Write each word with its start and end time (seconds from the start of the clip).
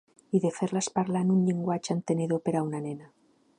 I 0.37 0.39
de 0.45 0.49
fer-les 0.59 0.89
parlar 0.95 1.21
en 1.27 1.35
un 1.35 1.45
llenguatge 1.49 1.95
entenedor 1.99 2.43
per 2.49 2.57
a 2.61 2.67
una 2.71 2.83
nena. 2.89 3.15